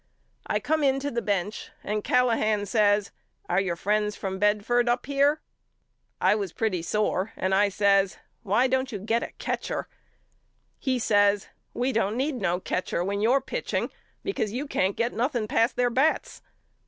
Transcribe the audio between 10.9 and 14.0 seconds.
says We don't need no catcher when you're pitching